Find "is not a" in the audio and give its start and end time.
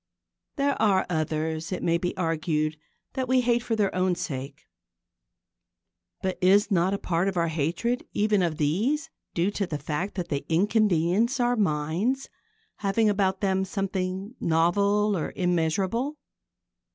6.41-6.97